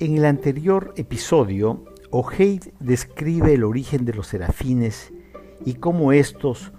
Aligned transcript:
En 0.00 0.16
el 0.16 0.26
anterior 0.26 0.94
episodio, 0.96 1.84
Ojeid 2.12 2.62
describe 2.78 3.54
el 3.54 3.64
origen 3.64 4.04
de 4.04 4.14
los 4.14 4.28
serafines 4.28 5.12
y 5.64 5.74
cómo 5.74 6.12
estos, 6.12 6.70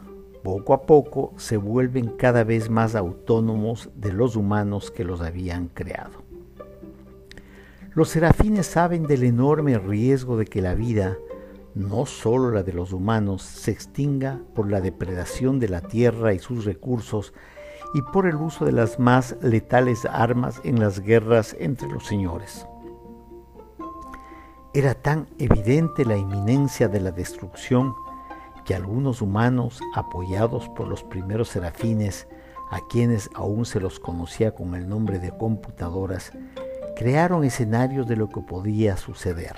poco 0.42 0.74
a 0.74 0.84
poco, 0.84 1.34
se 1.36 1.58
vuelven 1.58 2.16
cada 2.16 2.46
vez 2.46 2.70
más 2.70 2.96
autónomos 2.96 3.90
de 3.94 4.14
los 4.14 4.38
humanos 4.38 4.90
que 4.90 5.04
los 5.04 5.20
habían 5.20 5.68
creado. 5.68 6.24
Los 7.94 8.08
serafines 8.08 8.68
saben 8.68 9.06
del 9.06 9.26
enorme 9.26 9.78
riesgo 9.78 10.38
de 10.38 10.46
que 10.46 10.62
la 10.62 10.74
vida, 10.74 11.18
no 11.76 12.06
solo 12.06 12.52
la 12.52 12.64
de 12.64 12.72
los 12.72 12.94
humanos, 12.94 13.42
se 13.42 13.72
extinga 13.72 14.40
por 14.56 14.72
la 14.72 14.80
depredación 14.80 15.60
de 15.60 15.68
la 15.68 15.82
tierra 15.82 16.34
y 16.34 16.40
sus 16.40 16.64
recursos 16.64 17.34
y 17.94 18.02
por 18.02 18.28
el 18.28 18.38
uso 18.38 18.64
de 18.64 18.72
las 18.72 18.98
más 18.98 19.36
letales 19.42 20.06
armas 20.06 20.62
en 20.64 20.80
las 20.80 21.02
guerras 21.02 21.54
entre 21.60 21.90
los 21.90 22.08
señores. 22.08 22.66
Era 24.72 24.94
tan 24.94 25.28
evidente 25.40 26.06
la 26.06 26.16
inminencia 26.16 26.88
de 26.88 27.00
la 27.00 27.10
destrucción 27.10 27.96
que 28.66 28.76
algunos 28.76 29.20
humanos, 29.20 29.80
apoyados 29.96 30.70
por 30.70 30.88
los 30.88 31.04
primeros 31.04 31.50
serafines, 31.50 32.28
a 32.70 32.78
quienes 32.88 33.32
aún 33.34 33.66
se 33.66 33.80
los 33.80 34.00
conocía 34.00 34.54
con 34.54 34.76
el 34.76 34.88
nombre 34.88 35.18
de 35.18 35.36
computadoras, 35.36 36.32
crearon 36.96 37.44
escenarios 37.44 38.08
de 38.08 38.16
lo 38.16 38.30
que 38.30 38.42
podía 38.42 38.96
suceder. 38.96 39.56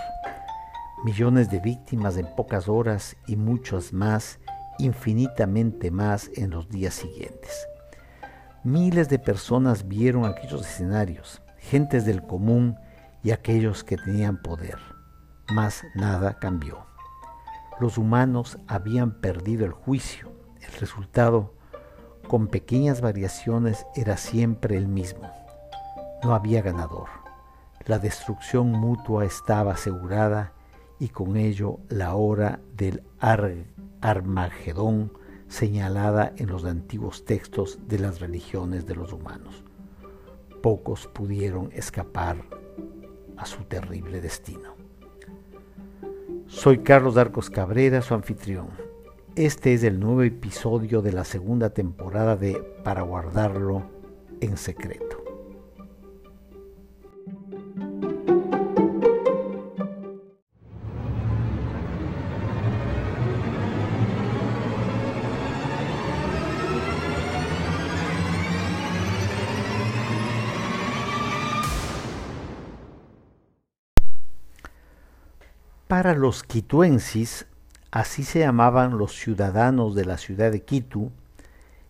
Millones 1.03 1.51
de 1.51 1.59
víctimas 1.59 2.15
en 2.15 2.33
pocas 2.33 2.69
horas 2.69 3.17
y 3.27 3.35
muchas 3.35 3.91
más, 3.91 4.39
infinitamente 4.79 5.91
más 5.91 6.31
en 6.35 6.51
los 6.51 6.69
días 6.69 6.93
siguientes. 6.93 7.67
Miles 8.63 9.09
de 9.09 9.19
personas 9.19 9.89
vieron 9.89 10.23
aquellos 10.23 10.61
escenarios, 10.61 11.41
gentes 11.57 12.05
del 12.05 12.23
común 12.23 12.77
y 13.23 13.31
aquellos 13.31 13.83
que 13.83 13.97
tenían 13.97 14.41
poder 14.41 14.79
mas 15.53 15.85
nada 15.93 16.39
cambió. 16.39 16.85
Los 17.79 17.97
humanos 17.97 18.57
habían 18.67 19.21
perdido 19.21 19.65
el 19.65 19.71
juicio. 19.71 20.31
El 20.61 20.71
resultado, 20.79 21.53
con 22.27 22.47
pequeñas 22.47 23.01
variaciones, 23.01 23.85
era 23.95 24.17
siempre 24.17 24.77
el 24.77 24.87
mismo. 24.87 25.31
No 26.23 26.35
había 26.35 26.61
ganador. 26.61 27.09
La 27.85 27.97
destrucción 27.97 28.71
mutua 28.71 29.25
estaba 29.25 29.73
asegurada 29.73 30.53
y 30.99 31.09
con 31.09 31.35
ello 31.35 31.79
la 31.89 32.13
hora 32.13 32.59
del 32.75 33.03
Armagedón 34.01 35.11
señalada 35.47 36.31
en 36.37 36.47
los 36.47 36.63
antiguos 36.63 37.25
textos 37.25 37.79
de 37.87 37.99
las 37.99 38.19
religiones 38.19 38.85
de 38.85 38.95
los 38.95 39.11
humanos. 39.11 39.63
Pocos 40.61 41.07
pudieron 41.07 41.71
escapar 41.73 42.37
a 43.35 43.45
su 43.47 43.63
terrible 43.63 44.21
destino. 44.21 44.80
Soy 46.51 46.79
Carlos 46.79 47.15
Darcos 47.15 47.49
Cabrera, 47.49 48.01
su 48.01 48.13
anfitrión. 48.13 48.67
Este 49.37 49.73
es 49.73 49.83
el 49.83 50.01
nuevo 50.01 50.21
episodio 50.21 51.01
de 51.01 51.13
la 51.13 51.23
segunda 51.23 51.69
temporada 51.69 52.35
de 52.35 52.61
Para 52.83 53.03
guardarlo 53.03 53.83
en 54.41 54.57
secreto. 54.57 55.10
Para 76.01 76.15
los 76.15 76.41
quituensis, 76.41 77.45
así 77.91 78.23
se 78.23 78.39
llamaban 78.39 78.97
los 78.97 79.15
ciudadanos 79.15 79.93
de 79.93 80.03
la 80.03 80.17
ciudad 80.17 80.51
de 80.51 80.63
Quito, 80.63 81.11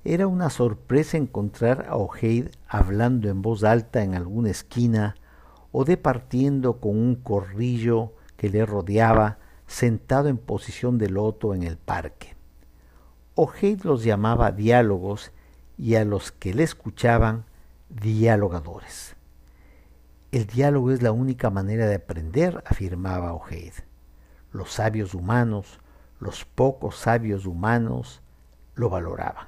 era 0.03 0.27
una 0.27 0.49
sorpresa 0.49 1.15
encontrar 1.15 1.85
a 1.87 1.95
Ojeid 1.95 2.47
hablando 2.67 3.29
en 3.29 3.41
voz 3.41 3.63
alta 3.63 4.03
en 4.03 4.13
alguna 4.13 4.49
esquina 4.49 5.15
o 5.71 5.85
departiendo 5.85 6.81
con 6.81 6.97
un 6.97 7.15
corrillo 7.15 8.11
que 8.35 8.49
le 8.49 8.65
rodeaba 8.65 9.37
sentado 9.65 10.27
en 10.27 10.37
posición 10.37 10.97
de 10.97 11.09
loto 11.09 11.55
en 11.55 11.63
el 11.63 11.77
parque. 11.77 12.35
Ojeid 13.35 13.83
los 13.83 14.03
llamaba 14.03 14.51
diálogos 14.51 15.31
y 15.77 15.95
a 15.95 16.03
los 16.03 16.33
que 16.33 16.53
le 16.53 16.63
escuchaban 16.63 17.45
dialogadores. 17.87 19.15
El 20.33 20.47
diálogo 20.47 20.91
es 20.91 21.01
la 21.01 21.13
única 21.13 21.49
manera 21.49 21.87
de 21.87 21.95
aprender, 21.95 22.61
afirmaba 22.67 23.31
Ojeid 23.33 23.71
los 24.51 24.71
sabios 24.71 25.13
humanos, 25.13 25.79
los 26.19 26.45
pocos 26.45 26.97
sabios 26.97 27.45
humanos, 27.45 28.21
lo 28.75 28.89
valoraban. 28.89 29.47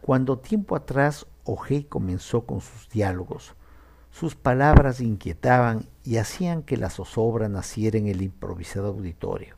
Cuando, 0.00 0.38
tiempo 0.38 0.74
atrás 0.76 1.26
Ojei 1.44 1.84
comenzó 1.84 2.46
con 2.46 2.60
sus 2.60 2.88
diálogos, 2.88 3.54
sus 4.10 4.34
palabras 4.34 5.00
inquietaban 5.00 5.86
y 6.02 6.16
hacían 6.16 6.62
que 6.62 6.76
la 6.76 6.90
zozobra 6.90 7.48
naciera 7.48 7.98
en 7.98 8.06
el 8.06 8.22
improvisado 8.22 8.88
auditorio. 8.88 9.56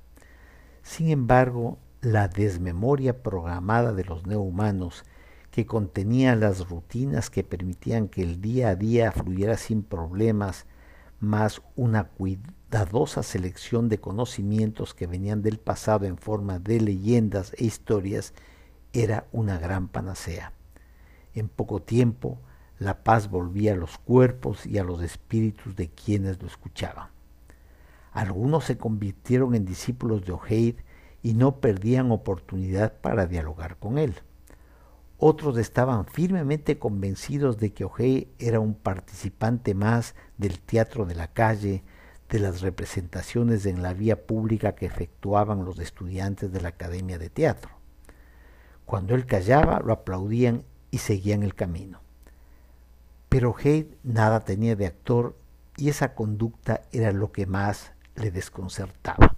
Sin 0.82 1.08
embargo, 1.10 1.78
la 2.00 2.28
desmemoria 2.28 3.22
programada 3.22 3.92
de 3.92 4.04
los 4.04 4.26
neohumanos, 4.26 5.04
que 5.50 5.66
contenía 5.66 6.36
las 6.36 6.68
rutinas 6.68 7.28
que 7.28 7.42
permitían 7.42 8.08
que 8.08 8.22
el 8.22 8.40
día 8.40 8.70
a 8.70 8.76
día 8.76 9.12
fluyera 9.12 9.56
sin 9.56 9.82
problemas, 9.82 10.66
más 11.20 11.62
una 11.76 12.04
cuidadosa 12.04 13.22
selección 13.22 13.88
de 13.88 14.00
conocimientos 14.00 14.94
que 14.94 15.06
venían 15.06 15.42
del 15.42 15.58
pasado 15.58 16.06
en 16.06 16.16
forma 16.16 16.58
de 16.58 16.80
leyendas 16.80 17.52
e 17.58 17.64
historias, 17.64 18.32
era 18.92 19.26
una 19.32 19.58
gran 19.58 19.88
panacea. 19.88 20.52
En 21.34 21.48
poco 21.48 21.80
tiempo, 21.80 22.38
la 22.78 23.04
paz 23.04 23.30
volvía 23.30 23.74
a 23.74 23.76
los 23.76 23.98
cuerpos 23.98 24.66
y 24.66 24.78
a 24.78 24.84
los 24.84 25.02
espíritus 25.02 25.76
de 25.76 25.90
quienes 25.90 26.40
lo 26.40 26.48
escuchaban. 26.48 27.08
Algunos 28.12 28.64
se 28.64 28.78
convirtieron 28.78 29.54
en 29.54 29.64
discípulos 29.64 30.24
de 30.24 30.32
Ojeid 30.32 30.76
y 31.22 31.34
no 31.34 31.60
perdían 31.60 32.10
oportunidad 32.10 32.94
para 33.00 33.26
dialogar 33.26 33.76
con 33.76 33.98
él. 33.98 34.14
Otros 35.22 35.58
estaban 35.58 36.06
firmemente 36.06 36.78
convencidos 36.78 37.58
de 37.58 37.74
que 37.74 37.84
Ojei 37.84 38.32
era 38.38 38.58
un 38.58 38.72
participante 38.72 39.74
más 39.74 40.14
del 40.38 40.58
teatro 40.58 41.04
de 41.04 41.14
la 41.14 41.28
calle, 41.28 41.84
de 42.30 42.38
las 42.38 42.62
representaciones 42.62 43.66
en 43.66 43.82
la 43.82 43.92
vía 43.92 44.26
pública 44.26 44.74
que 44.74 44.86
efectuaban 44.86 45.66
los 45.66 45.78
estudiantes 45.78 46.50
de 46.52 46.62
la 46.62 46.70
Academia 46.70 47.18
de 47.18 47.28
Teatro. 47.28 47.70
Cuando 48.86 49.14
él 49.14 49.26
callaba, 49.26 49.80
lo 49.80 49.92
aplaudían 49.92 50.64
y 50.90 50.98
seguían 50.98 51.42
el 51.42 51.54
camino. 51.54 52.00
Pero 53.28 53.50
Ojei 53.50 53.94
nada 54.02 54.40
tenía 54.40 54.74
de 54.74 54.86
actor 54.86 55.36
y 55.76 55.90
esa 55.90 56.14
conducta 56.14 56.80
era 56.92 57.12
lo 57.12 57.30
que 57.30 57.44
más 57.44 57.92
le 58.16 58.30
desconcertaba. 58.30 59.36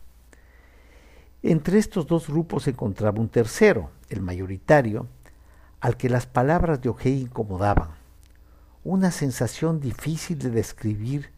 Entre 1.42 1.80
estos 1.80 2.06
dos 2.06 2.28
grupos 2.28 2.62
se 2.62 2.70
encontraba 2.70 3.20
un 3.20 3.28
tercero, 3.28 3.90
el 4.10 4.20
mayoritario, 4.20 5.08
al 5.82 5.96
que 5.96 6.08
las 6.08 6.26
palabras 6.26 6.80
de 6.80 6.88
Ojei 6.88 7.22
incomodaban. 7.22 7.88
Una 8.84 9.10
sensación 9.10 9.80
difícil 9.80 10.38
de 10.38 10.50
describir, 10.50 11.30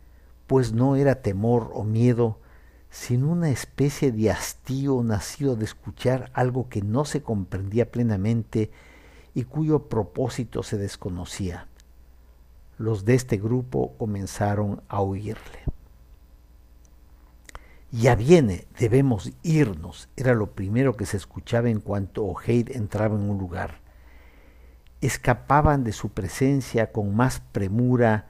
pues 0.47 0.75
no 0.75 0.97
era 0.97 1.23
temor 1.23 1.71
o 1.73 1.83
miedo, 1.83 2.39
sino 2.91 3.31
una 3.31 3.49
especie 3.49 4.13
de 4.13 4.31
hastío 4.31 5.03
nacido 5.03 5.57
de 5.57 5.65
escuchar 5.65 6.31
algo 6.35 6.69
que 6.69 6.83
no 6.83 7.07
se 7.07 7.23
comprendía 7.23 7.91
plenamente 7.91 8.71
y 9.33 9.45
cuyo 9.45 9.89
propósito 9.89 10.63
se 10.63 10.77
desconocía. 10.77 11.67
Los 12.77 13.07
de 13.07 13.15
este 13.15 13.39
grupo 13.39 13.95
comenzaron 13.97 14.83
a 14.89 15.01
oírle. 15.01 15.61
Ya 17.91 18.15
viene, 18.15 18.67
debemos 18.79 19.33
irnos, 19.43 20.11
era 20.17 20.35
lo 20.35 20.51
primero 20.51 20.97
que 20.97 21.07
se 21.07 21.17
escuchaba 21.17 21.71
en 21.71 21.81
cuanto 21.81 22.27
Ojeid 22.27 22.73
entraba 22.73 23.17
en 23.17 23.23
un 23.31 23.39
lugar 23.39 23.84
escapaban 25.07 25.85
de 25.85 25.93
su 25.93 26.11
presencia 26.11 26.91
con 26.93 27.15
más 27.15 27.41
premura 27.53 28.27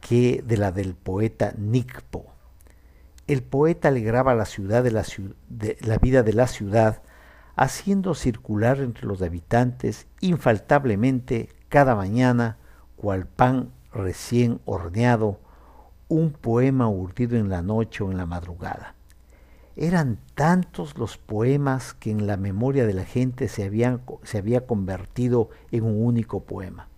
que 0.00 0.42
de 0.46 0.56
la 0.56 0.72
del 0.72 0.94
poeta 0.94 1.52
Nicpo. 1.56 2.26
El 3.26 3.42
poeta 3.42 3.88
alegraba 3.88 4.34
la, 4.34 4.44
ciudad 4.44 4.82
de 4.82 4.90
la, 4.90 5.04
la 5.80 5.98
vida 5.98 6.22
de 6.22 6.32
la 6.32 6.46
ciudad, 6.46 7.02
haciendo 7.56 8.14
circular 8.14 8.80
entre 8.80 9.06
los 9.06 9.22
habitantes 9.22 10.06
infaltablemente 10.20 11.50
cada 11.68 11.94
mañana, 11.94 12.56
cual 12.96 13.26
pan 13.26 13.70
recién 13.92 14.60
horneado, 14.64 15.40
un 16.08 16.32
poema 16.32 16.88
urdido 16.88 17.36
en 17.36 17.48
la 17.48 17.62
noche 17.62 18.02
o 18.02 18.10
en 18.10 18.16
la 18.16 18.26
madrugada. 18.26 18.94
Eran 19.80 20.18
tantos 20.34 20.98
los 20.98 21.18
poemas 21.18 21.94
que 21.94 22.10
en 22.10 22.26
la 22.26 22.36
memoria 22.36 22.84
de 22.84 22.94
la 22.94 23.04
gente 23.04 23.46
se, 23.46 23.62
habían, 23.62 24.02
se 24.24 24.38
había 24.38 24.66
convertido 24.66 25.50
en 25.70 25.84
un 25.84 26.04
único 26.04 26.42
poema. 26.42 26.88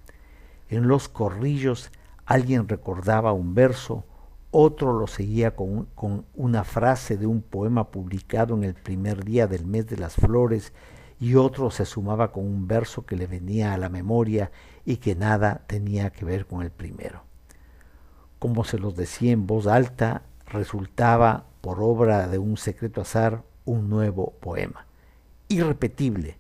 En 0.71 0.89
los 0.89 1.11
corrillos 1.11 1.93
alguien 2.25 2.69
recordaba 2.69 3.35
un 3.35 3.55
verso, 3.55 4.07
otro 4.51 4.99
lo 4.99 5.09
seguía 5.09 5.55
con, 5.55 5.89
con, 5.95 6.25
una 6.35 6.65
frase 6.65 7.19
de 7.19 7.27
un 7.27 7.43
poema 7.43 7.91
publicado 7.91 8.57
en 8.57 8.65
el 8.65 8.73
primer 8.73 9.27
día 9.27 9.47
del 9.47 9.67
mes 9.67 9.87
de 9.87 9.99
las 9.99 10.15
flores 10.15 10.73
y 11.19 11.35
otro 11.35 11.71
se 11.71 11.85
sumaba 11.85 12.33
con 12.33 12.47
un 12.47 12.67
verso 12.67 13.05
que 13.05 13.15
le 13.15 13.27
venía 13.27 13.75
a 13.75 13.77
la 13.77 13.91
memoria 13.91 14.53
y 14.87 14.97
que 14.97 15.15
nada 15.15 15.65
tenía 15.67 16.09
que 16.09 16.25
ver 16.25 16.47
con 16.47 16.63
el 16.63 16.71
primero. 16.71 17.25
Como 18.39 18.65
se 18.65 18.79
los 18.79 18.97
decía 18.97 19.33
en 19.33 19.47
voz 19.47 19.67
alta, 19.67 20.23
resultaba, 20.47 21.50
por 21.61 21.83
obra 21.83 22.29
de 22.29 22.39
un 22.39 22.57
secreto 22.57 23.01
azar, 23.01 23.43
un 23.65 23.89
nuevo 23.89 24.33
poema, 24.41 24.87
irrepetible, 25.49 26.37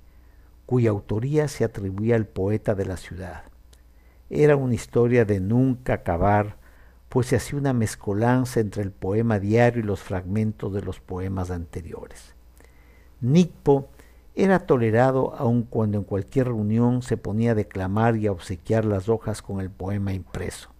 cuya 0.66 0.90
autoría 0.90 1.48
se 1.48 1.64
atribuía 1.64 2.16
al 2.16 2.26
poeta 2.26 2.74
de 2.74 2.86
la 2.86 2.96
ciudad. 2.96 3.44
Era 4.30 4.56
una 4.56 4.74
historia 4.74 5.24
de 5.24 5.40
nunca 5.40 5.94
acabar, 5.94 6.56
pues 7.08 7.26
se 7.26 7.36
hacía 7.36 7.58
una 7.58 7.72
mezcolanza 7.72 8.60
entre 8.60 8.82
el 8.82 8.92
poema 8.92 9.40
diario 9.40 9.82
y 9.82 9.86
los 9.86 10.00
fragmentos 10.00 10.72
de 10.72 10.82
los 10.82 11.00
poemas 11.00 11.50
anteriores. 11.50 12.34
Nicpo 13.20 13.88
era 14.36 14.60
tolerado 14.60 15.34
aun 15.36 15.64
cuando 15.64 15.98
en 15.98 16.04
cualquier 16.04 16.46
reunión 16.46 17.02
se 17.02 17.16
ponía 17.16 17.50
a 17.50 17.56
declamar 17.56 18.16
y 18.16 18.28
a 18.28 18.32
obsequiar 18.32 18.84
las 18.84 19.08
hojas 19.08 19.42
con 19.42 19.60
el 19.60 19.70
poema 19.70 20.12
impreso. 20.12 20.70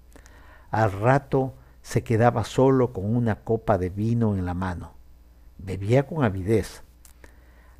Al 0.71 0.93
rato 0.93 1.55
se 1.83 2.03
quedaba 2.03 2.45
solo 2.45 2.93
con 2.93 3.15
una 3.15 3.37
copa 3.37 3.79
de 3.79 3.91
vino 3.91 4.37
en 4.37 4.45
la 4.45 4.55
mano. 4.55 4.95
Bebía 5.59 6.07
con 6.07 6.25
avidez. 6.25 6.83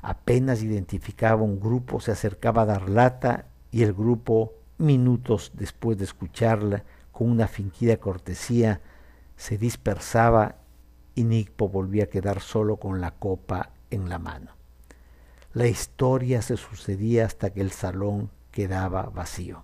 Apenas 0.01 0.63
identificaba 0.63 1.41
un 1.41 1.59
grupo, 1.59 1.99
se 1.99 2.11
acercaba 2.11 2.63
a 2.63 2.65
dar 2.65 2.89
lata 2.89 3.45
y 3.69 3.83
el 3.83 3.93
grupo, 3.93 4.53
minutos 4.77 5.51
después 5.53 5.97
de 5.97 6.05
escucharla, 6.05 6.83
con 7.11 7.29
una 7.29 7.47
fingida 7.47 7.97
cortesía, 7.97 8.81
se 9.35 9.57
dispersaba 9.57 10.55
y 11.15 11.23
Nicpo 11.23 11.69
volvía 11.69 12.05
a 12.05 12.07
quedar 12.07 12.41
solo 12.41 12.77
con 12.77 13.01
la 13.01 13.11
copa 13.11 13.71
en 13.89 14.09
la 14.09 14.17
mano. 14.17 14.51
La 15.53 15.67
historia 15.67 16.41
se 16.41 16.57
sucedía 16.57 17.25
hasta 17.25 17.51
que 17.51 17.61
el 17.61 17.71
salón 17.71 18.31
quedaba 18.51 19.03
vacío. 19.03 19.63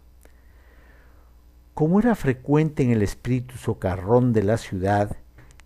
Como 1.77 1.99
era 1.99 2.15
frecuente 2.15 2.81
en 2.81 2.89
el 2.89 3.03
espíritu 3.03 3.55
socarrón 3.55 4.33
de 4.33 4.41
la 4.41 4.57
ciudad 4.57 5.15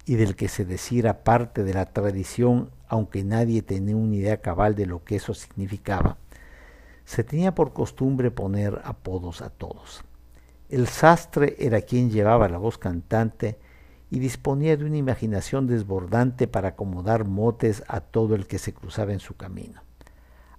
y 0.05 0.15
del 0.15 0.35
que 0.35 0.49
se 0.49 0.65
decía 0.65 1.23
parte 1.23 1.63
de 1.63 1.73
la 1.73 1.85
tradición, 1.85 2.69
aunque 2.89 3.23
nadie 3.23 3.61
tenía 3.61 3.95
una 3.95 4.17
idea 4.17 4.41
cabal 4.41 4.75
de 4.75 4.87
lo 4.87 5.05
que 5.05 5.15
eso 5.15 5.33
significaba, 5.33 6.17
se 7.05 7.23
tenía 7.23 7.55
por 7.55 7.71
costumbre 7.71 8.29
poner 8.29 8.81
apodos 8.83 9.41
a 9.41 9.51
todos. 9.51 10.03
El 10.67 10.89
sastre 10.89 11.55
era 11.59 11.79
quien 11.79 12.11
llevaba 12.11 12.49
la 12.49 12.57
voz 12.57 12.77
cantante 12.77 13.57
y 14.09 14.19
disponía 14.19 14.75
de 14.75 14.83
una 14.83 14.97
imaginación 14.97 15.65
desbordante 15.65 16.45
para 16.45 16.67
acomodar 16.67 17.25
motes 17.25 17.85
a 17.87 18.01
todo 18.01 18.35
el 18.35 18.47
que 18.47 18.59
se 18.59 18.73
cruzaba 18.73 19.13
en 19.13 19.21
su 19.21 19.37
camino. 19.37 19.81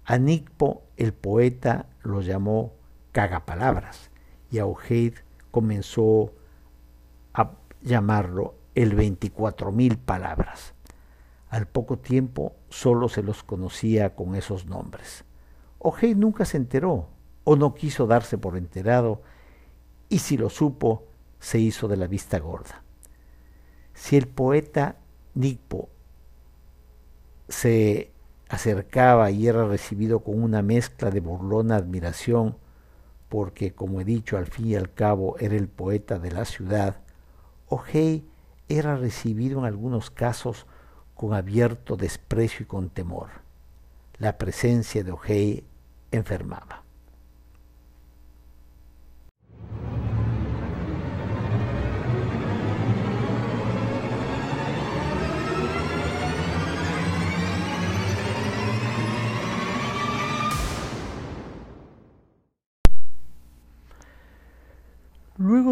A 0.06 0.16
Nicpo, 0.16 0.84
el 0.96 1.12
poeta, 1.12 1.90
lo 2.02 2.22
llamó 2.22 2.72
cagapalabras 3.12 4.08
y 4.50 4.58
a 4.58 4.64
Ojeid 4.64 5.12
comenzó 5.52 6.32
a 7.34 7.52
llamarlo 7.82 8.54
el 8.74 8.96
veinticuatro 8.96 9.70
mil 9.70 9.98
palabras. 9.98 10.74
Al 11.48 11.68
poco 11.68 11.98
tiempo 11.98 12.56
solo 12.70 13.08
se 13.08 13.22
los 13.22 13.44
conocía 13.44 14.16
con 14.16 14.34
esos 14.34 14.66
nombres. 14.66 15.24
Ojeid 15.78 16.16
nunca 16.16 16.44
se 16.44 16.56
enteró 16.56 17.08
o 17.44 17.54
no 17.54 17.74
quiso 17.74 18.06
darse 18.06 18.38
por 18.38 18.56
enterado 18.56 19.22
y 20.08 20.18
si 20.18 20.36
lo 20.36 20.50
supo, 20.50 21.04
se 21.38 21.58
hizo 21.58 21.88
de 21.88 21.96
la 21.96 22.06
vista 22.06 22.38
gorda. 22.38 22.82
Si 23.94 24.16
el 24.16 24.28
poeta 24.28 24.96
Nipo 25.34 25.88
se 27.48 28.12
acercaba 28.48 29.30
y 29.30 29.48
era 29.48 29.66
recibido 29.66 30.20
con 30.20 30.42
una 30.42 30.62
mezcla 30.62 31.10
de 31.10 31.20
burlona 31.20 31.76
admiración, 31.76 32.56
porque, 33.32 33.72
como 33.72 33.98
he 33.98 34.04
dicho, 34.04 34.36
al 34.36 34.44
fin 34.44 34.66
y 34.66 34.74
al 34.74 34.92
cabo 34.92 35.38
era 35.38 35.56
el 35.56 35.66
poeta 35.66 36.18
de 36.18 36.30
la 36.32 36.44
ciudad, 36.44 36.96
Ojei 37.66 38.26
era 38.68 38.94
recibido 38.94 39.60
en 39.60 39.64
algunos 39.64 40.10
casos 40.10 40.66
con 41.14 41.32
abierto 41.32 41.96
desprecio 41.96 42.64
y 42.64 42.66
con 42.66 42.90
temor. 42.90 43.30
La 44.18 44.36
presencia 44.36 45.02
de 45.02 45.12
Ojei 45.12 45.64
enfermaba. 46.10 46.81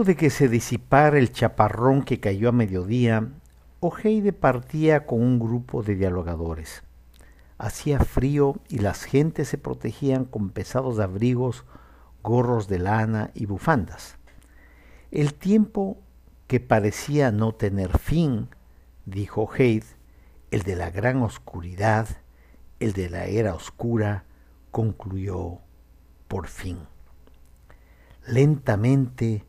De 0.05 0.17
que 0.17 0.31
se 0.31 0.49
disipara 0.49 1.19
el 1.19 1.31
chaparrón 1.31 2.03
que 2.03 2.21
cayó 2.21 2.49
a 2.49 2.53
mediodía, 2.53 3.29
Ojeide 3.81 4.33
partía 4.33 5.05
con 5.05 5.21
un 5.21 5.39
grupo 5.39 5.83
de 5.83 5.95
dialogadores. 5.95 6.83
Hacía 7.59 7.99
frío 8.01 8.57
y 8.71 8.79
las 8.79 9.05
gentes 9.05 9.49
se 9.49 9.59
protegían 9.59 10.25
con 10.25 10.51
pesados 10.51 11.01
abrigos, 11.01 11.67
gorros 12.23 12.67
de 12.67 12.79
lana 12.79 13.31
y 13.35 13.45
bufandas. 13.45 14.17
El 15.11 15.35
tiempo 15.35 15.99
que 16.47 16.61
parecía 16.61 17.31
no 17.31 17.53
tener 17.53 17.99
fin, 17.99 18.49
dijo 19.05 19.51
Heid, 19.55 19.85
el 20.51 20.63
de 20.63 20.77
la 20.77 20.91
gran 20.91 21.21
oscuridad, 21.21 22.09
el 22.79 22.95
de 22.95 23.11
la 23.11 23.27
era 23.27 23.55
oscura, 23.55 24.25
concluyó 24.71 25.59
por 26.27 26.47
fin. 26.47 26.79
Lentamente 28.27 29.45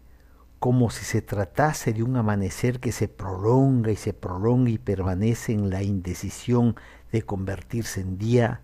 como 0.62 0.92
si 0.92 1.06
se 1.06 1.24
tratase 1.24 1.92
de 1.92 2.04
un 2.04 2.16
amanecer 2.18 2.80
que 2.80 2.92
se 2.92 3.08
prolonga 3.08 3.92
y 3.92 3.96
se 3.96 4.14
prolonga 4.14 4.70
y 4.70 4.78
permanece 4.78 5.54
en 5.54 5.72
la 5.72 5.82
indecisión 5.82 6.76
de 7.12 7.24
convertirse 7.24 8.00
en 8.00 8.20
día, 8.20 8.62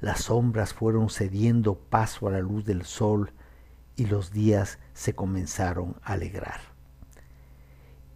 las 0.00 0.22
sombras 0.22 0.74
fueron 0.74 1.10
cediendo 1.10 1.76
paso 1.76 2.26
a 2.26 2.32
la 2.32 2.40
luz 2.40 2.64
del 2.64 2.84
sol 2.84 3.30
y 3.94 4.06
los 4.06 4.32
días 4.32 4.80
se 4.92 5.14
comenzaron 5.14 5.94
a 6.02 6.14
alegrar. 6.14 6.58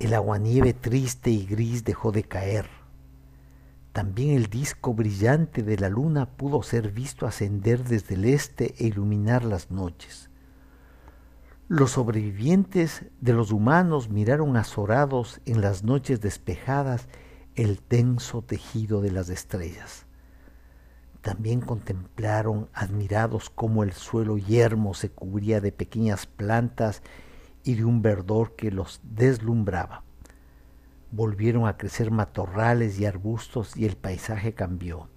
El 0.01 0.13
aguanieve 0.13 0.73
triste 0.73 1.31
y 1.31 1.47
gris 1.47 1.85
dejó 1.85 2.11
de 2.11 2.25
caer. 2.25 2.67
También 3.93 4.35
el 4.35 4.47
disco 4.47 4.93
brillante 4.93 5.63
de 5.63 5.79
la 5.79 5.89
luna 5.89 6.27
pudo 6.27 6.65
ser 6.65 6.91
visto 6.91 7.29
ascender 7.29 7.85
desde 7.85 8.17
el 8.17 8.25
este 8.25 8.75
e 8.77 8.89
iluminar 8.89 9.45
las 9.45 9.71
noches. 9.71 10.28
Los 11.71 11.91
sobrevivientes 11.91 13.05
de 13.21 13.35
los 13.35 13.53
humanos 13.53 14.09
miraron 14.09 14.57
azorados 14.57 15.43
en 15.45 15.61
las 15.61 15.85
noches 15.85 16.23
despejadas 16.23 17.09
el 17.57 17.83
tenso 17.83 18.41
tejido 18.41 19.03
de 19.03 19.11
las 19.11 19.29
estrellas. 19.29 20.07
También 21.21 21.61
contemplaron 21.61 22.71
admirados 22.73 23.51
cómo 23.51 23.83
el 23.83 23.93
suelo 23.93 24.39
yermo 24.39 24.95
se 24.95 25.11
cubría 25.11 25.61
de 25.61 25.71
pequeñas 25.71 26.25
plantas 26.25 27.03
y 27.65 27.75
de 27.75 27.85
un 27.85 28.01
verdor 28.01 28.57
que 28.57 28.71
los 28.71 29.03
deslumbraba. 29.03 30.05
Volvieron 31.11 31.69
a 31.69 31.77
crecer 31.77 32.11
matorrales 32.11 32.99
y 32.99 33.05
arbustos 33.05 33.77
y 33.77 33.85
el 33.85 33.99
paisaje 33.99 34.55
cambió. 34.55 35.11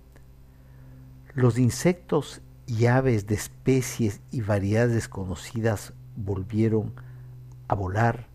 Los 1.33 1.57
insectos 1.57 2.41
y 2.67 2.87
aves 2.87 3.25
de 3.25 3.35
especies 3.35 4.19
y 4.31 4.41
variedades 4.41 4.95
desconocidas 4.95 5.93
volvieron 6.23 6.93
a 7.67 7.75
volar, 7.75 8.27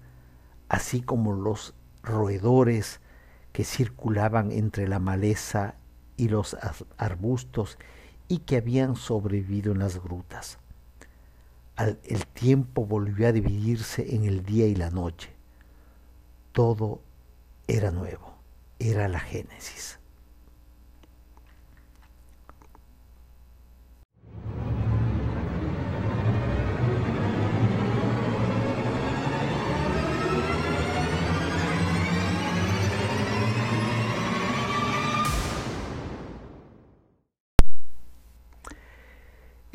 así 0.69 1.03
como 1.03 1.33
los 1.33 1.75
roedores 2.03 3.01
que 3.53 3.65
circulaban 3.65 4.53
entre 4.53 4.87
la 4.89 4.99
maleza 4.99 5.75
y 6.17 6.29
los 6.29 6.57
arbustos 6.97 7.79
y 8.29 8.39
que 8.39 8.57
habían 8.57 8.97
sobrevivido 8.97 9.73
en 9.73 9.79
las 9.79 10.03
grutas. 10.03 10.59
el 11.77 12.27
tiempo 12.27 12.87
volvió 12.87 13.29
a 13.29 13.33
dividirse 13.33 14.15
en 14.15 14.25
el 14.25 14.45
día 14.45 14.67
y 14.67 14.75
la 14.75 14.91
noche. 14.91 15.31
Todo 16.53 17.03
era 17.69 17.91
nuevo, 17.91 18.35
era 18.79 19.09
la 19.09 19.21
Génesis. 19.21 19.99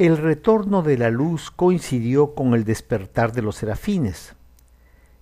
El 0.01 0.17
retorno 0.17 0.81
de 0.81 0.97
la 0.97 1.11
luz 1.11 1.51
coincidió 1.51 2.33
con 2.33 2.55
el 2.55 2.63
despertar 2.63 3.33
de 3.33 3.43
los 3.43 3.57
serafines. 3.57 4.33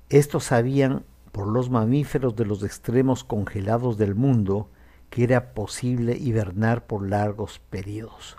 Estos 0.08 0.46
sabían 0.46 1.04
por 1.34 1.48
los 1.48 1.70
mamíferos 1.70 2.38
de 2.38 2.46
los 2.46 2.64
extremos 2.64 3.26
congelados 3.26 3.98
del 3.98 4.16
mundo 4.16 4.70
que 5.10 5.26
era 5.26 5.54
posible 5.54 6.16
hibernar 6.16 6.88
por 6.88 7.06
largos 7.06 7.60
periodos. 7.70 8.38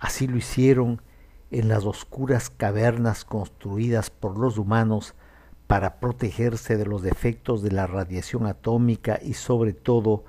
Así 0.00 0.26
lo 0.26 0.38
hicieron 0.38 1.00
en 1.52 1.68
las 1.68 1.84
oscuras 1.84 2.50
cavernas 2.50 3.24
construidas 3.24 4.10
por 4.10 4.36
los 4.36 4.58
humanos 4.58 5.14
para 5.68 6.00
protegerse 6.00 6.76
de 6.76 6.86
los 6.86 7.00
defectos 7.00 7.62
de 7.62 7.70
la 7.70 7.86
radiación 7.86 8.48
atómica 8.48 9.20
y 9.22 9.34
sobre 9.34 9.72
todo 9.72 10.24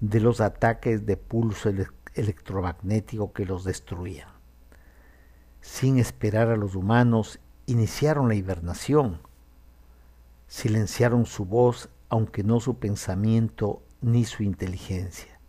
de 0.00 0.18
los 0.18 0.40
ataques 0.40 1.06
de 1.06 1.16
pulso 1.16 1.70
electromagnético 2.16 3.32
que 3.32 3.46
los 3.46 3.62
destruían. 3.62 4.33
Sin 5.64 5.98
esperar 5.98 6.50
a 6.50 6.56
los 6.56 6.74
humanos, 6.74 7.40
iniciaron 7.64 8.28
la 8.28 8.34
hibernación. 8.34 9.18
Silenciaron 10.46 11.24
su 11.24 11.46
voz, 11.46 11.88
aunque 12.10 12.44
no 12.44 12.60
su 12.60 12.76
pensamiento 12.78 13.82
ni 14.02 14.26
su 14.26 14.42
inteligencia. 14.42 15.40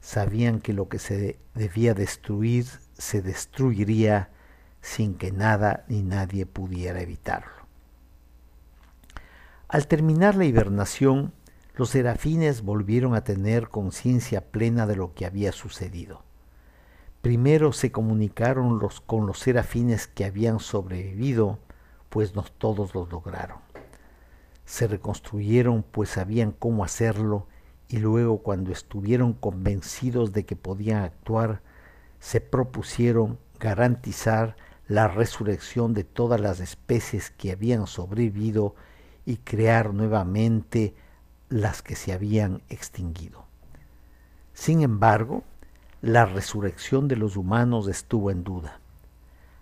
Sabían 0.00 0.60
que 0.60 0.72
lo 0.72 0.88
que 0.88 1.00
se 1.00 1.36
debía 1.52 1.94
destruir 1.94 2.66
se 2.96 3.22
destruiría 3.22 4.30
sin 4.80 5.16
que 5.16 5.32
nada 5.32 5.84
ni 5.88 6.02
nadie 6.02 6.46
pudiera 6.46 7.00
evitarlo. 7.00 7.66
Al 9.66 9.88
terminar 9.88 10.36
la 10.36 10.44
hibernación, 10.44 11.32
los 11.74 11.90
serafines 11.90 12.62
volvieron 12.62 13.16
a 13.16 13.24
tener 13.24 13.68
conciencia 13.68 14.42
plena 14.52 14.86
de 14.86 14.94
lo 14.94 15.12
que 15.12 15.26
había 15.26 15.50
sucedido. 15.50 16.22
Primero 17.24 17.72
se 17.72 17.90
comunicaron 17.90 18.78
los, 18.78 19.00
con 19.00 19.26
los 19.26 19.38
serafines 19.38 20.06
que 20.06 20.26
habían 20.26 20.60
sobrevivido, 20.60 21.58
pues 22.10 22.34
no 22.34 22.42
todos 22.42 22.94
lo 22.94 23.06
lograron. 23.06 23.60
Se 24.66 24.86
reconstruyeron, 24.86 25.84
pues 25.90 26.10
sabían 26.10 26.52
cómo 26.52 26.84
hacerlo, 26.84 27.46
y 27.88 27.96
luego 27.96 28.42
cuando 28.42 28.72
estuvieron 28.72 29.32
convencidos 29.32 30.34
de 30.34 30.44
que 30.44 30.54
podían 30.54 31.02
actuar, 31.02 31.62
se 32.20 32.42
propusieron 32.42 33.38
garantizar 33.58 34.54
la 34.86 35.08
resurrección 35.08 35.94
de 35.94 36.04
todas 36.04 36.42
las 36.42 36.60
especies 36.60 37.30
que 37.30 37.52
habían 37.52 37.86
sobrevivido 37.86 38.74
y 39.24 39.38
crear 39.38 39.94
nuevamente 39.94 40.94
las 41.48 41.80
que 41.80 41.96
se 41.96 42.12
habían 42.12 42.60
extinguido. 42.68 43.46
Sin 44.52 44.82
embargo, 44.82 45.42
la 46.04 46.26
resurrección 46.26 47.08
de 47.08 47.16
los 47.16 47.34
humanos 47.34 47.88
estuvo 47.88 48.30
en 48.30 48.44
duda. 48.44 48.78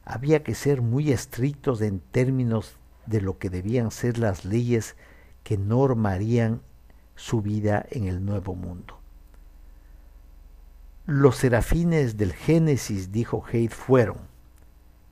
Había 0.04 0.42
que 0.42 0.56
ser 0.56 0.82
muy 0.82 1.12
estrictos 1.12 1.80
en 1.80 2.00
términos 2.00 2.78
de 3.06 3.20
lo 3.20 3.38
que 3.38 3.48
debían 3.48 3.92
ser 3.92 4.18
las 4.18 4.44
leyes 4.44 4.96
que 5.44 5.56
normarían 5.56 6.60
su 7.14 7.42
vida 7.42 7.86
en 7.90 8.08
el 8.08 8.24
nuevo 8.24 8.56
mundo. 8.56 8.98
Los 11.06 11.36
serafines 11.36 12.16
del 12.16 12.32
Génesis, 12.32 13.12
dijo 13.12 13.44
Heid, 13.52 13.70
fueron. 13.70 14.18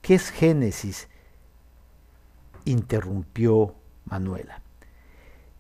¿Qué 0.03 0.17
es 0.17 0.31
Génesis? 0.31 1.09
interrumpió 2.65 3.77
Manuela. 4.05 4.63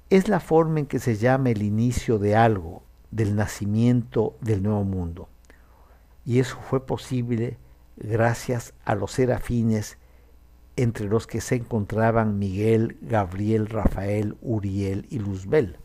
Es 0.08 0.26
la 0.26 0.40
forma 0.40 0.80
en 0.80 0.86
que 0.86 0.98
se 0.98 1.14
llama 1.14 1.50
el 1.50 1.62
inicio 1.62 2.18
de 2.18 2.34
algo, 2.34 2.82
del 3.12 3.36
nacimiento 3.36 4.36
del 4.40 4.64
nuevo 4.64 4.82
mundo. 4.82 5.28
Y 6.30 6.38
eso 6.38 6.58
fue 6.60 6.86
posible 6.86 7.58
gracias 7.96 8.72
a 8.84 8.94
los 8.94 9.10
serafines 9.10 9.98
entre 10.76 11.08
los 11.08 11.26
que 11.26 11.40
se 11.40 11.56
encontraban 11.56 12.38
Miguel, 12.38 12.98
Gabriel, 13.02 13.66
Rafael, 13.66 14.36
Uriel 14.40 15.08
y 15.10 15.18
Luzbel. 15.18 15.78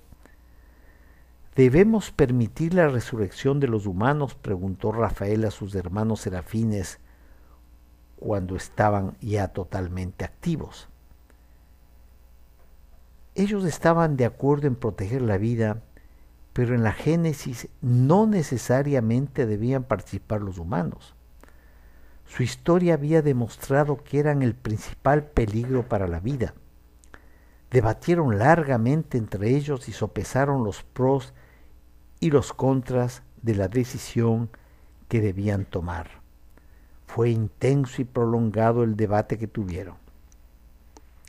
¿Debemos 1.56 2.12
permitir 2.12 2.76
la 2.76 2.88
resurrección 2.90 3.60
de 3.60 3.68
los 3.68 3.88
humanos? 3.88 4.36
preguntó 4.36 4.92
Rafael 4.92 5.46
a 5.46 5.50
sus 5.50 5.74
hermanos 5.74 6.22
serafines 6.22 7.00
cuando 8.16 8.56
estaban 8.56 9.18
ya 9.22 9.48
totalmente 9.48 10.26
activos. 10.26 10.90
Ellos 13.34 13.66
estaban 13.66 14.16
de 14.16 14.26
acuerdo 14.26 14.68
en 14.68 14.76
proteger 14.76 15.24
la 15.24 15.40
vida, 15.40 15.82
pero 16.56 16.74
en 16.74 16.84
la 16.84 16.94
Génesis 16.94 17.68
no 17.82 18.28
necesariamente 18.28 19.46
debían 19.46 19.84
participar 19.84 20.40
los 20.40 20.58
humanos. 20.58 21.14
Su 22.26 22.44
historia 22.44 22.94
había 22.94 23.22
demostrado 23.22 24.02
que 24.06 24.20
eran 24.20 24.42
el 24.42 24.56
principal 24.56 25.26
peligro 25.26 25.90
para 25.90 26.08
la 26.08 26.22
vida. 26.22 26.54
Debatieron 27.72 28.40
largamente 28.40 29.18
entre 29.18 29.50
ellos 29.50 29.90
y 29.90 29.92
sopesaron 29.92 30.64
los 30.64 30.84
pros 30.84 31.34
y 32.22 32.32
los 32.32 32.54
contras 32.54 33.22
de 33.42 33.56
la 33.56 33.68
decisión 33.68 34.50
que 35.10 35.20
debían 35.20 35.66
tomar. 35.66 36.10
Fue 37.06 37.32
intenso 37.32 38.02
y 38.02 38.06
prolongado 38.06 38.84
el 38.84 38.96
debate 38.96 39.38
que 39.38 39.48
tuvieron. 39.48 39.98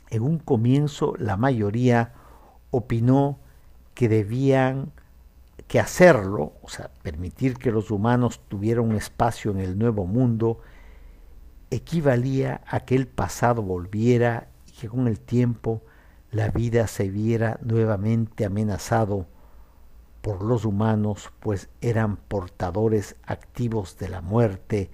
En 0.09 0.21
un 0.21 0.39
comienzo 0.39 1.15
la 1.17 1.35
mayoría 1.35 2.13
opinó 2.71 3.39
que 3.93 4.07
debían 4.07 4.93
que 5.67 5.79
hacerlo, 5.79 6.53
o 6.61 6.69
sea, 6.69 6.89
permitir 7.01 7.57
que 7.57 7.71
los 7.71 7.91
humanos 7.91 8.41
tuvieran 8.47 8.85
un 8.85 8.95
espacio 8.95 9.51
en 9.51 9.59
el 9.59 9.77
nuevo 9.77 10.05
mundo, 10.05 10.61
equivalía 11.69 12.61
a 12.65 12.81
que 12.81 12.95
el 12.95 13.07
pasado 13.07 13.61
volviera 13.61 14.47
y 14.65 14.71
que 14.71 14.87
con 14.87 15.07
el 15.07 15.19
tiempo 15.19 15.83
la 16.31 16.49
vida 16.49 16.87
se 16.87 17.09
viera 17.09 17.59
nuevamente 17.61 18.45
amenazado 18.45 19.27
por 20.21 20.41
los 20.41 20.65
humanos, 20.65 21.31
pues 21.39 21.69
eran 21.81 22.17
portadores 22.17 23.15
activos 23.25 23.97
de 23.97 24.09
la 24.09 24.21
muerte 24.21 24.89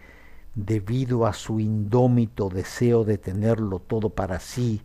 debido 0.56 1.26
a 1.26 1.34
su 1.34 1.60
indómito 1.60 2.50
deseo 2.50 3.04
de 3.04 3.18
tenerlo 3.18 3.80
todo 3.80 4.10
para 4.10 4.40
sí, 4.40 4.82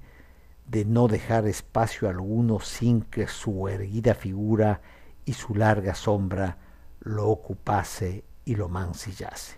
de 0.67 0.85
no 0.85 1.09
dejar 1.09 1.47
espacio 1.47 2.09
alguno 2.09 2.61
sin 2.61 3.03
que 3.03 3.27
su 3.27 3.69
erguida 3.69 4.15
figura 4.15 4.81
y 5.29 5.35
su 5.35 5.55
larga 5.55 5.95
sombra 5.95 6.57
lo 7.01 7.29
ocupase 7.29 8.25
y 8.47 8.57
lo 8.57 8.71
mancillase. 8.71 9.57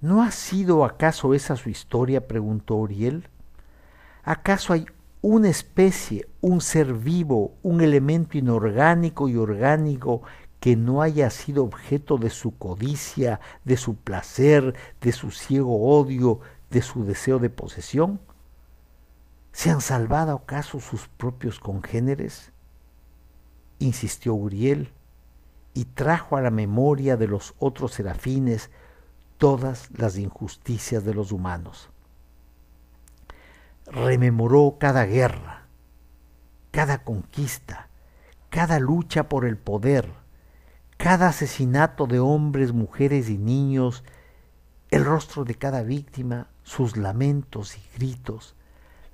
¿No 0.00 0.24
ha 0.24 0.32
sido 0.32 0.84
acaso 0.84 1.32
esa 1.32 1.54
su 1.54 1.70
historia? 1.70 2.26
preguntó 2.26 2.74
Uriel. 2.74 3.28
¿Acaso 4.24 4.72
hay 4.72 4.86
una 5.22 5.48
especie, 5.48 6.26
un 6.40 6.60
ser 6.60 6.94
vivo, 6.94 7.54
un 7.62 7.80
elemento 7.80 8.36
inorgánico 8.36 9.28
y 9.28 9.36
orgánico 9.36 10.22
que 10.58 10.74
no 10.74 11.00
haya 11.00 11.30
sido 11.30 11.62
objeto 11.62 12.18
de 12.18 12.30
su 12.30 12.58
codicia, 12.58 13.38
de 13.64 13.76
su 13.76 13.94
placer, 13.94 14.74
de 15.00 15.12
su 15.12 15.30
ciego 15.30 15.96
odio, 15.96 16.40
de 16.70 16.82
su 16.82 17.04
deseo 17.04 17.38
de 17.38 17.50
posesión? 17.50 18.18
¿Se 19.52 19.70
han 19.70 19.80
salvado 19.80 20.32
acaso 20.32 20.80
sus 20.80 21.06
propios 21.06 21.60
congéneres? 21.60 22.52
Insistió 23.80 24.34
Uriel, 24.34 24.92
y 25.74 25.84
trajo 25.84 26.36
a 26.36 26.40
la 26.40 26.50
memoria 26.50 27.16
de 27.16 27.26
los 27.26 27.54
otros 27.58 27.94
serafines 27.94 28.70
todas 29.38 29.88
las 29.96 30.18
injusticias 30.18 31.04
de 31.04 31.14
los 31.14 31.32
humanos. 31.32 31.90
Rememoró 33.86 34.76
cada 34.78 35.04
guerra, 35.06 35.66
cada 36.70 37.02
conquista, 37.02 37.88
cada 38.50 38.78
lucha 38.78 39.28
por 39.28 39.44
el 39.44 39.56
poder, 39.56 40.12
cada 40.96 41.28
asesinato 41.28 42.06
de 42.06 42.20
hombres, 42.20 42.72
mujeres 42.72 43.30
y 43.30 43.38
niños, 43.38 44.04
el 44.90 45.04
rostro 45.04 45.44
de 45.44 45.54
cada 45.54 45.82
víctima, 45.82 46.48
sus 46.62 46.96
lamentos 46.96 47.76
y 47.76 47.82
gritos, 47.96 48.54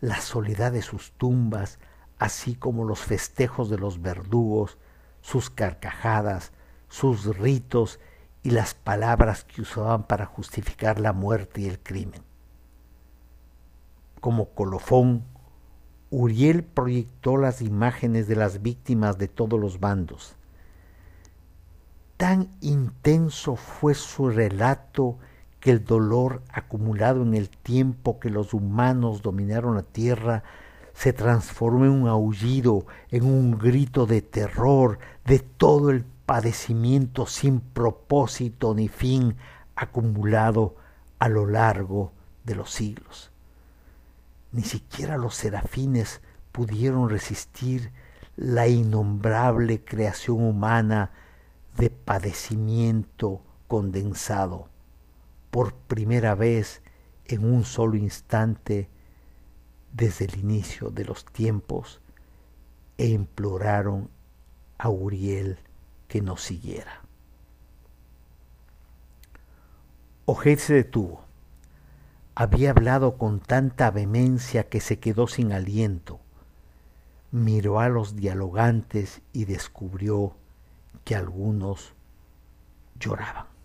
la 0.01 0.21
soledad 0.21 0.73
de 0.73 0.83
sus 0.83 1.13
tumbas, 1.13 1.79
así 2.19 2.55
como 2.55 2.85
los 2.85 3.01
festejos 3.01 3.71
de 3.71 3.79
los 3.79 4.01
verdugos, 4.01 4.79
sus 5.21 5.51
carcajadas, 5.51 6.53
sus 6.89 7.37
ritos 7.37 8.01
y 8.43 8.51
las 8.51 8.75
palabras 8.75 9.45
que 9.45 9.63
usaban 9.63 10.07
para 10.07 10.27
justificar 10.27 11.01
la 11.01 11.13
muerte 11.13 11.63
y 11.63 11.67
el 11.67 11.81
crimen. 11.81 12.23
Como 14.21 14.51
colofón, 14.51 15.25
Uriel 16.11 16.63
proyectó 16.63 17.37
las 17.37 17.61
imágenes 17.61 18.29
de 18.29 18.37
las 18.37 18.63
víctimas 18.63 19.19
de 19.19 19.29
todos 19.29 19.59
los 19.59 19.81
bandos. 19.81 20.37
Tan 22.17 22.49
intenso 22.61 23.57
fue 23.57 23.95
su 23.95 24.31
relato 24.31 25.19
que 25.61 25.73
el 25.73 25.85
dolor 25.85 26.43
acumulado 26.53 27.23
en 27.23 27.35
el 27.35 27.51
tiempo 27.51 28.21
que 28.21 28.31
los 28.31 28.55
humanos 28.55 29.23
dominaron 29.23 29.75
la 29.75 29.83
tierra 29.83 30.45
se 30.97 31.13
transformó 31.13 31.85
en 31.85 31.91
un 31.91 32.09
aullido, 32.09 32.87
en 33.11 33.27
un 33.27 33.59
grito 33.59 34.07
de 34.07 34.23
terror 34.23 34.99
de 35.27 35.41
todo 35.41 35.91
el 35.91 36.05
padecimiento 36.25 37.27
sin 37.27 37.61
propósito 37.61 38.75
ni 38.75 38.89
fin 38.89 39.37
acumulado 39.75 40.75
a 41.19 41.29
lo 41.29 41.47
largo 41.47 42.13
de 42.45 42.55
los 42.55 42.71
siglos. 42.71 43.31
Ni 44.53 44.63
siquiera 44.63 45.19
los 45.19 45.35
serafines 45.35 46.23
pudieron 46.51 47.11
resistir 47.11 47.93
la 48.35 48.67
innombrable 48.67 49.85
creación 49.85 50.43
humana 50.43 51.11
de 51.77 51.91
padecimiento 51.91 53.43
condensado 53.69 54.71
por 55.51 55.75
primera 55.75 56.35
vez 56.35 56.81
en 57.27 57.45
un 57.45 57.65
solo 57.65 57.97
instante 57.97 58.89
desde 59.97 60.27
el 60.27 60.39
inicio 60.39 60.91
de 60.91 61.05
los 61.07 61.25
tiempos 61.25 62.01
e 62.99 63.07
imploraron 63.07 64.11
a 64.77 64.91
Uriel 64.91 65.59
que 66.07 66.21
nos 66.21 66.43
siguiera. 66.43 67.01
Ojed 70.27 70.59
se 70.59 70.75
detuvo. 70.75 71.25
Había 72.35 72.71
hablado 72.71 73.17
con 73.17 73.41
tanta 73.41 73.91
vehemencia 73.91 74.69
que 74.69 74.81
se 74.81 74.99
quedó 74.99 75.29
sin 75.29 75.53
aliento. 75.53 76.21
Miró 77.31 77.81
a 77.81 77.89
los 77.89 78.17
dialogantes 78.17 79.23
y 79.33 79.47
descubrió 79.47 80.37
que 81.05 81.15
algunos 81.15 81.95
lloraban. 82.99 83.56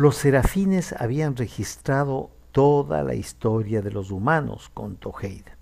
Los 0.00 0.16
serafines 0.16 0.94
habían 0.98 1.36
registrado 1.36 2.30
toda 2.52 3.04
la 3.04 3.12
historia 3.14 3.82
de 3.82 3.90
los 3.90 4.10
humanos, 4.10 4.70
contó 4.72 5.12
Heide. 5.20 5.52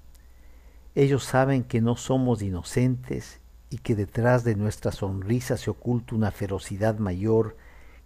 Ellos 0.94 1.24
saben 1.24 1.64
que 1.64 1.80
no 1.80 1.96
somos 1.96 2.40
inocentes 2.40 3.40
y 3.68 3.78
que 3.78 3.96
detrás 3.96 4.44
de 4.44 4.54
nuestra 4.54 4.92
sonrisa 4.92 5.56
se 5.56 5.70
oculta 5.70 6.14
una 6.14 6.30
ferocidad 6.30 7.00
mayor 7.00 7.56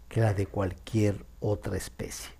que 0.09 0.23
la 0.23 0.33
de 0.33 0.47
cualquier 0.47 1.27
otra 1.39 1.77
especie. 1.77 2.31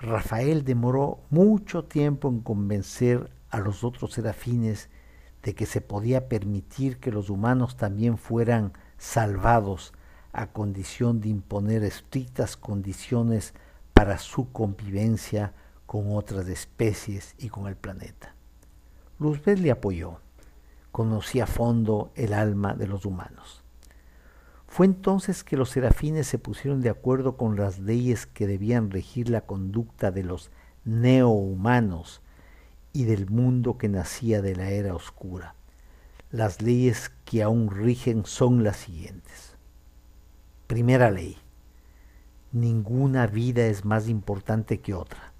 Rafael 0.00 0.64
demoró 0.64 1.18
mucho 1.28 1.84
tiempo 1.84 2.30
en 2.30 2.40
convencer 2.40 3.28
a 3.50 3.58
los 3.58 3.84
otros 3.84 4.14
serafines 4.14 4.88
de 5.42 5.54
que 5.54 5.66
se 5.66 5.82
podía 5.82 6.30
permitir 6.30 7.00
que 7.00 7.12
los 7.12 7.28
humanos 7.28 7.76
también 7.76 8.16
fueran 8.16 8.72
salvados 8.96 9.92
a 10.36 10.48
condición 10.48 11.20
de 11.20 11.30
imponer 11.30 11.82
estrictas 11.82 12.58
condiciones 12.58 13.54
para 13.94 14.18
su 14.18 14.52
convivencia 14.52 15.54
con 15.86 16.14
otras 16.14 16.46
especies 16.48 17.34
y 17.38 17.48
con 17.48 17.66
el 17.66 17.76
planeta. 17.76 18.34
Luzbel 19.18 19.62
le 19.62 19.70
apoyó, 19.70 20.20
conocía 20.92 21.44
a 21.44 21.46
fondo 21.46 22.12
el 22.14 22.34
alma 22.34 22.74
de 22.74 22.86
los 22.86 23.06
humanos. 23.06 23.62
Fue 24.66 24.84
entonces 24.84 25.42
que 25.42 25.56
los 25.56 25.70
serafines 25.70 26.26
se 26.26 26.38
pusieron 26.38 26.82
de 26.82 26.90
acuerdo 26.90 27.38
con 27.38 27.56
las 27.56 27.78
leyes 27.78 28.26
que 28.26 28.46
debían 28.46 28.90
regir 28.90 29.30
la 29.30 29.40
conducta 29.40 30.10
de 30.10 30.22
los 30.22 30.50
neohumanos 30.84 32.20
y 32.92 33.04
del 33.04 33.30
mundo 33.30 33.78
que 33.78 33.88
nacía 33.88 34.42
de 34.42 34.54
la 34.54 34.68
era 34.68 34.94
oscura. 34.94 35.54
Las 36.30 36.60
leyes 36.60 37.10
que 37.24 37.42
aún 37.42 37.70
rigen 37.70 38.26
son 38.26 38.64
las 38.64 38.76
siguientes. 38.76 39.45
Primera 40.66 41.12
ley. 41.12 41.36
Ninguna 42.50 43.28
vida 43.28 43.66
es 43.66 43.84
más 43.84 44.08
importante 44.08 44.80
que 44.80 44.94
otra. 44.94 45.32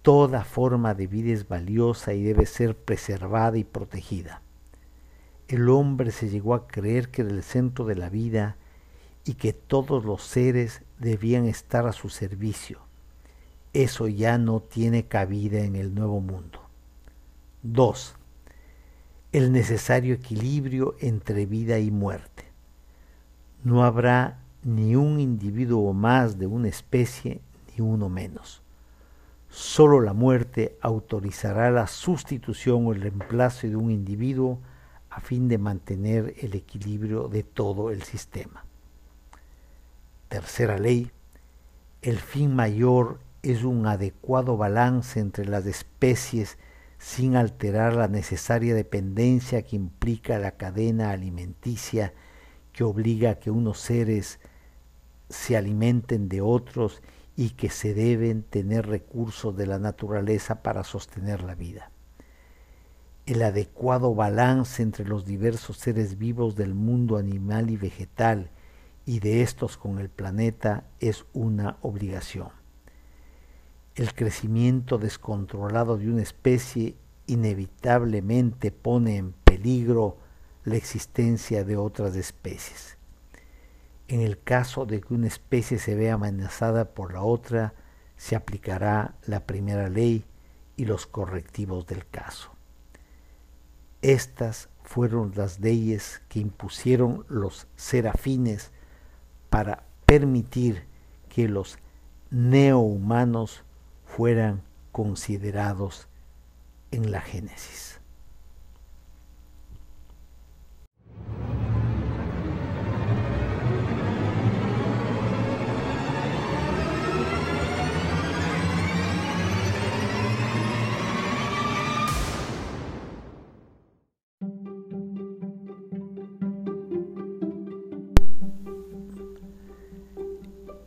Toda 0.00 0.42
forma 0.44 0.94
de 0.94 1.06
vida 1.06 1.34
es 1.34 1.46
valiosa 1.46 2.14
y 2.14 2.22
debe 2.22 2.46
ser 2.46 2.74
preservada 2.74 3.58
y 3.58 3.64
protegida. 3.64 4.40
El 5.48 5.68
hombre 5.68 6.12
se 6.12 6.30
llegó 6.30 6.54
a 6.54 6.66
creer 6.66 7.10
que 7.10 7.20
era 7.20 7.30
el 7.30 7.42
centro 7.42 7.84
de 7.84 7.94
la 7.94 8.08
vida 8.08 8.56
y 9.26 9.34
que 9.34 9.52
todos 9.52 10.02
los 10.04 10.22
seres 10.22 10.80
debían 10.98 11.44
estar 11.44 11.86
a 11.86 11.92
su 11.92 12.08
servicio. 12.08 12.80
Eso 13.74 14.08
ya 14.08 14.38
no 14.38 14.60
tiene 14.60 15.08
cabida 15.08 15.60
en 15.60 15.76
el 15.76 15.94
nuevo 15.94 16.22
mundo. 16.22 16.58
2. 17.64 18.14
El 19.32 19.52
necesario 19.52 20.14
equilibrio 20.14 20.96
entre 21.00 21.44
vida 21.44 21.78
y 21.78 21.90
muerte. 21.90 22.51
No 23.64 23.84
habrá 23.84 24.38
ni 24.64 24.96
un 24.96 25.20
individuo 25.20 25.92
más 25.92 26.38
de 26.38 26.46
una 26.46 26.68
especie 26.68 27.40
ni 27.68 27.84
uno 27.84 28.08
menos. 28.08 28.62
Solo 29.48 30.00
la 30.00 30.14
muerte 30.14 30.78
autorizará 30.80 31.70
la 31.70 31.86
sustitución 31.86 32.86
o 32.86 32.92
el 32.92 33.02
reemplazo 33.02 33.66
de 33.66 33.76
un 33.76 33.90
individuo 33.90 34.58
a 35.10 35.20
fin 35.20 35.48
de 35.48 35.58
mantener 35.58 36.34
el 36.40 36.54
equilibrio 36.54 37.28
de 37.28 37.42
todo 37.42 37.90
el 37.90 38.02
sistema. 38.02 38.64
Tercera 40.28 40.78
ley. 40.78 41.10
El 42.00 42.18
fin 42.18 42.56
mayor 42.56 43.20
es 43.42 43.62
un 43.62 43.86
adecuado 43.86 44.56
balance 44.56 45.20
entre 45.20 45.44
las 45.44 45.66
especies 45.66 46.56
sin 46.98 47.36
alterar 47.36 47.94
la 47.94 48.08
necesaria 48.08 48.74
dependencia 48.74 49.62
que 49.62 49.76
implica 49.76 50.38
la 50.38 50.52
cadena 50.52 51.10
alimenticia 51.10 52.14
que 52.72 52.84
obliga 52.84 53.30
a 53.30 53.38
que 53.38 53.50
unos 53.50 53.78
seres 53.78 54.40
se 55.28 55.56
alimenten 55.56 56.28
de 56.28 56.40
otros 56.40 57.02
y 57.36 57.50
que 57.50 57.70
se 57.70 57.94
deben 57.94 58.42
tener 58.42 58.86
recursos 58.86 59.56
de 59.56 59.66
la 59.66 59.78
naturaleza 59.78 60.62
para 60.62 60.84
sostener 60.84 61.42
la 61.42 61.54
vida. 61.54 61.90
El 63.24 63.42
adecuado 63.42 64.14
balance 64.14 64.82
entre 64.82 65.04
los 65.04 65.24
diversos 65.24 65.78
seres 65.78 66.18
vivos 66.18 66.56
del 66.56 66.74
mundo 66.74 67.16
animal 67.16 67.70
y 67.70 67.76
vegetal 67.76 68.50
y 69.06 69.20
de 69.20 69.42
estos 69.42 69.76
con 69.76 69.98
el 69.98 70.08
planeta 70.08 70.84
es 71.00 71.24
una 71.32 71.76
obligación. 71.82 72.48
El 73.94 74.14
crecimiento 74.14 74.98
descontrolado 74.98 75.98
de 75.98 76.08
una 76.08 76.22
especie 76.22 76.96
inevitablemente 77.26 78.72
pone 78.72 79.16
en 79.16 79.32
peligro 79.44 80.16
la 80.64 80.76
existencia 80.76 81.64
de 81.64 81.76
otras 81.76 82.16
especies. 82.16 82.96
En 84.08 84.20
el 84.20 84.40
caso 84.40 84.86
de 84.86 85.00
que 85.00 85.14
una 85.14 85.26
especie 85.26 85.78
se 85.78 85.94
vea 85.94 86.14
amenazada 86.14 86.92
por 86.94 87.14
la 87.14 87.22
otra, 87.22 87.74
se 88.16 88.36
aplicará 88.36 89.14
la 89.26 89.46
primera 89.46 89.88
ley 89.88 90.24
y 90.76 90.84
los 90.84 91.06
correctivos 91.06 91.86
del 91.86 92.06
caso. 92.06 92.52
Estas 94.02 94.68
fueron 94.82 95.32
las 95.34 95.60
leyes 95.60 96.22
que 96.28 96.40
impusieron 96.40 97.24
los 97.28 97.66
serafines 97.76 98.70
para 99.48 99.84
permitir 100.06 100.84
que 101.28 101.48
los 101.48 101.78
neohumanos 102.30 103.62
fueran 104.04 104.62
considerados 104.90 106.08
en 106.90 107.10
la 107.10 107.20
Génesis. 107.20 107.91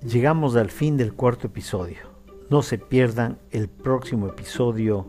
Llegamos 0.06 0.56
al 0.56 0.70
fin 0.70 0.98
del 0.98 1.16
cuarto 1.16 1.48
episodio. 1.48 1.98
No 2.52 2.62
se 2.62 2.78
pierdan 2.78 3.40
el 3.50 3.68
próximo 3.68 4.28
episodio 4.28 5.08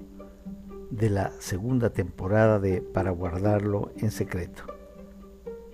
de 0.90 1.11
la 1.11 1.32
segunda 1.38 1.90
temporada 1.90 2.59
de 2.59 2.80
Para 2.80 3.11
guardarlo 3.11 3.92
en 3.98 4.11
secreto. 4.11 4.64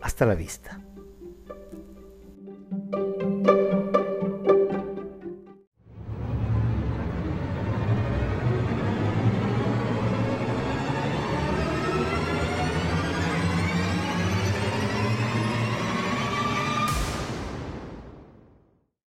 Hasta 0.00 0.26
la 0.26 0.34
vista. 0.34 0.80